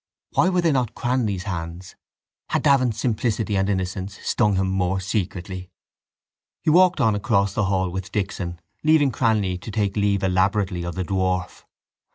[0.31, 1.95] Why were they not Cranly's hands?
[2.49, 5.69] Had Davin's simplicity and innocence stung him more secretly?
[6.63, 10.95] He walked on across the hall with Dixon, leaving Cranly to take leave elaborately of
[10.95, 11.65] the dwarf.